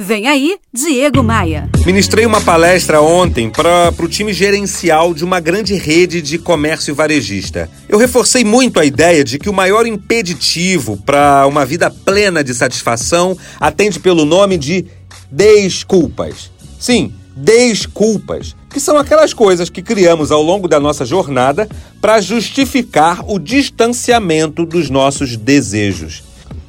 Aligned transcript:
Vem 0.00 0.28
aí, 0.28 0.56
Diego 0.72 1.24
Maia. 1.24 1.68
Ministrei 1.84 2.24
uma 2.24 2.40
palestra 2.40 3.02
ontem 3.02 3.50
para 3.50 3.92
o 3.98 4.06
time 4.06 4.32
gerencial 4.32 5.12
de 5.12 5.24
uma 5.24 5.40
grande 5.40 5.74
rede 5.74 6.22
de 6.22 6.38
comércio 6.38 6.94
varejista. 6.94 7.68
Eu 7.88 7.98
reforcei 7.98 8.44
muito 8.44 8.78
a 8.78 8.84
ideia 8.84 9.24
de 9.24 9.40
que 9.40 9.50
o 9.50 9.52
maior 9.52 9.88
impeditivo 9.88 10.96
para 10.98 11.44
uma 11.48 11.66
vida 11.66 11.90
plena 11.90 12.44
de 12.44 12.54
satisfação 12.54 13.36
atende 13.58 13.98
pelo 13.98 14.24
nome 14.24 14.56
de 14.56 14.86
desculpas. 15.32 16.48
Sim, 16.78 17.12
desculpas, 17.34 18.54
que 18.70 18.78
são 18.78 18.98
aquelas 18.98 19.34
coisas 19.34 19.68
que 19.68 19.82
criamos 19.82 20.30
ao 20.30 20.44
longo 20.44 20.68
da 20.68 20.78
nossa 20.78 21.04
jornada 21.04 21.68
para 22.00 22.20
justificar 22.20 23.24
o 23.28 23.36
distanciamento 23.36 24.64
dos 24.64 24.90
nossos 24.90 25.36
desejos. 25.36 26.27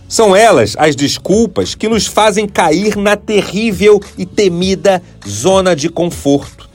São 0.10 0.36
elas 0.36 0.74
as 0.80 0.96
desculpas 0.96 1.76
que 1.76 1.88
nos 1.88 2.08
fazem 2.08 2.48
cair 2.48 2.98
na 2.98 3.16
terrível 3.16 4.02
e 4.18 4.26
temida 4.26 5.04
zona 5.28 5.76
de 5.76 5.88
conforto. 5.88 6.68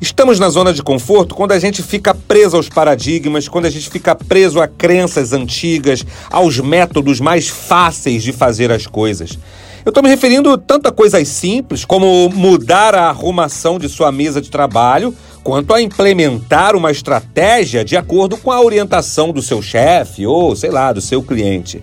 Estamos 0.00 0.38
na 0.38 0.48
zona 0.48 0.72
de 0.72 0.80
conforto 0.80 1.34
quando 1.34 1.50
a 1.50 1.58
gente 1.58 1.82
fica 1.82 2.14
preso 2.14 2.56
aos 2.56 2.68
paradigmas, 2.68 3.48
quando 3.48 3.64
a 3.64 3.70
gente 3.70 3.90
fica 3.90 4.14
preso 4.14 4.60
a 4.60 4.68
crenças 4.68 5.32
antigas, 5.32 6.06
aos 6.30 6.60
métodos 6.60 7.18
mais 7.18 7.48
fáceis 7.48 8.22
de 8.22 8.32
fazer 8.32 8.70
as 8.70 8.86
coisas. 8.86 9.36
Eu 9.84 9.90
estou 9.90 10.00
me 10.00 10.08
referindo 10.08 10.56
tanto 10.56 10.86
a 10.86 10.92
coisas 10.92 11.26
simples 11.26 11.84
como 11.84 12.28
mudar 12.28 12.94
a 12.94 13.08
arrumação 13.08 13.76
de 13.76 13.88
sua 13.88 14.12
mesa 14.12 14.40
de 14.40 14.52
trabalho, 14.52 15.12
quanto 15.42 15.74
a 15.74 15.82
implementar 15.82 16.76
uma 16.76 16.92
estratégia 16.92 17.84
de 17.84 17.96
acordo 17.96 18.36
com 18.36 18.52
a 18.52 18.62
orientação 18.62 19.32
do 19.32 19.42
seu 19.42 19.60
chefe 19.60 20.24
ou, 20.24 20.54
sei 20.54 20.70
lá, 20.70 20.92
do 20.92 21.00
seu 21.00 21.24
cliente. 21.24 21.82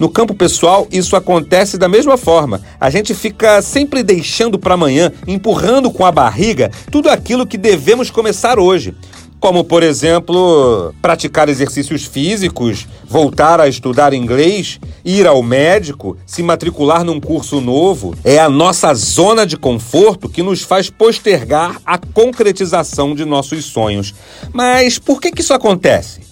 No 0.00 0.08
campo 0.08 0.32
pessoal, 0.34 0.88
isso 0.90 1.14
acontece 1.14 1.76
da 1.76 1.86
mesma 1.86 2.16
forma. 2.16 2.62
A 2.80 2.88
gente 2.88 3.12
fica 3.12 3.60
sempre 3.60 4.02
deixando 4.02 4.58
para 4.58 4.72
amanhã, 4.72 5.12
empurrando 5.26 5.90
com 5.90 6.06
a 6.06 6.10
barriga 6.10 6.70
tudo 6.90 7.10
aquilo 7.10 7.46
que 7.46 7.58
devemos 7.58 8.10
começar 8.10 8.58
hoje. 8.58 8.94
Como, 9.38 9.62
por 9.62 9.82
exemplo, 9.82 10.94
praticar 11.02 11.50
exercícios 11.50 12.06
físicos, 12.06 12.88
voltar 13.06 13.60
a 13.60 13.68
estudar 13.68 14.14
inglês, 14.14 14.80
ir 15.04 15.26
ao 15.26 15.42
médico, 15.42 16.16
se 16.24 16.42
matricular 16.42 17.04
num 17.04 17.20
curso 17.20 17.60
novo. 17.60 18.14
É 18.24 18.38
a 18.38 18.48
nossa 18.48 18.94
zona 18.94 19.46
de 19.46 19.58
conforto 19.58 20.30
que 20.30 20.42
nos 20.42 20.62
faz 20.62 20.88
postergar 20.88 21.76
a 21.84 21.98
concretização 21.98 23.14
de 23.14 23.26
nossos 23.26 23.66
sonhos. 23.66 24.14
Mas 24.50 24.98
por 24.98 25.20
que, 25.20 25.30
que 25.30 25.42
isso 25.42 25.52
acontece? 25.52 26.29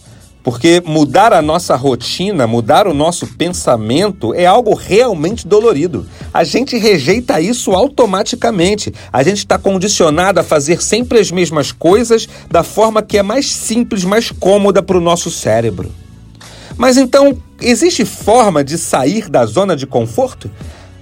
Porque 0.48 0.82
mudar 0.82 1.34
a 1.34 1.42
nossa 1.42 1.76
rotina, 1.76 2.46
mudar 2.46 2.86
o 2.86 2.94
nosso 2.94 3.26
pensamento 3.26 4.32
é 4.32 4.46
algo 4.46 4.72
realmente 4.72 5.46
dolorido. 5.46 6.06
A 6.32 6.42
gente 6.42 6.78
rejeita 6.78 7.38
isso 7.38 7.72
automaticamente. 7.72 8.90
A 9.12 9.22
gente 9.22 9.40
está 9.40 9.58
condicionado 9.58 10.40
a 10.40 10.42
fazer 10.42 10.80
sempre 10.80 11.18
as 11.18 11.30
mesmas 11.30 11.70
coisas 11.70 12.26
da 12.50 12.62
forma 12.62 13.02
que 13.02 13.18
é 13.18 13.22
mais 13.22 13.52
simples, 13.52 14.04
mais 14.04 14.30
cômoda 14.30 14.82
para 14.82 14.96
o 14.96 15.02
nosso 15.02 15.30
cérebro. 15.30 15.92
Mas 16.78 16.96
então, 16.96 17.36
existe 17.60 18.06
forma 18.06 18.64
de 18.64 18.78
sair 18.78 19.28
da 19.28 19.44
zona 19.44 19.76
de 19.76 19.86
conforto? 19.86 20.50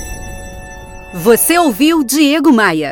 Você 1.14 1.58
ouviu 1.58 2.04
Diego 2.04 2.52
Maia. 2.52 2.86